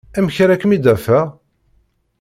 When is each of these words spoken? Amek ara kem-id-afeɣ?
Amek 0.17 0.37
ara 0.43 0.59
kem-id-afeɣ? 0.61 1.27